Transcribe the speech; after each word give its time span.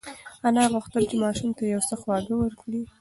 انا 0.47 0.63
غوښتل 0.73 1.03
چې 1.09 1.15
ماشوم 1.23 1.49
ته 1.57 1.63
یو 1.73 1.81
څه 1.89 1.95
خواږه 2.01 2.35
ورکړي. 2.37 2.81